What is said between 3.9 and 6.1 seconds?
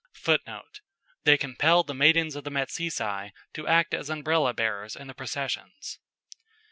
as umbrella bearers in the processions."